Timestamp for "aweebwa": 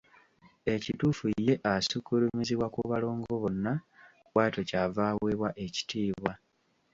5.11-5.49